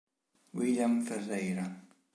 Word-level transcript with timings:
William 0.57 1.05
Ferreira 1.05 1.69